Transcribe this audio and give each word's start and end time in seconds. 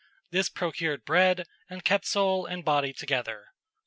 This 0.31 0.49
procured 0.49 1.05
bread, 1.05 1.45
and 1.69 1.83
kept 1.85 2.07
soul 2.07 2.47
and 2.47 2.65
body 2.65 2.91
together." 2.91 3.45